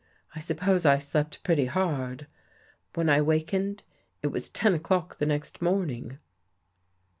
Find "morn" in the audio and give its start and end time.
5.61-5.91